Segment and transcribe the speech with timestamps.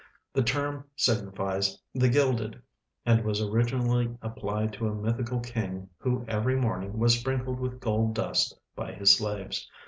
[0.33, 2.59] The term signifies" the gilded,"
[3.05, 8.15] and was originally applied to a mythical king who every morning was sprinkled with gold
[8.15, 9.69] dust by hi.s slaves.